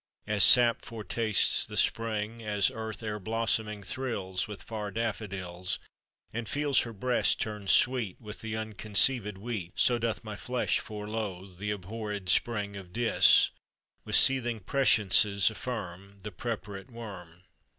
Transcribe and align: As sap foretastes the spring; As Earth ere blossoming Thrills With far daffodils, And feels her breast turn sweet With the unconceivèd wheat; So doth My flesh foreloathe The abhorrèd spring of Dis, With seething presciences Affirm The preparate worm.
As 0.25 0.43
sap 0.43 0.81
foretastes 0.83 1.63
the 1.63 1.77
spring; 1.77 2.41
As 2.43 2.71
Earth 2.73 3.03
ere 3.03 3.19
blossoming 3.19 3.83
Thrills 3.83 4.47
With 4.47 4.63
far 4.63 4.89
daffodils, 4.89 5.77
And 6.33 6.49
feels 6.49 6.79
her 6.79 6.91
breast 6.91 7.39
turn 7.39 7.67
sweet 7.67 8.19
With 8.19 8.41
the 8.41 8.53
unconceivèd 8.55 9.37
wheat; 9.37 9.73
So 9.75 9.99
doth 9.99 10.23
My 10.23 10.35
flesh 10.35 10.79
foreloathe 10.79 11.59
The 11.59 11.69
abhorrèd 11.69 12.29
spring 12.29 12.75
of 12.75 12.91
Dis, 12.91 13.51
With 14.03 14.15
seething 14.15 14.61
presciences 14.61 15.51
Affirm 15.51 16.17
The 16.23 16.31
preparate 16.31 16.89
worm. 16.89 17.43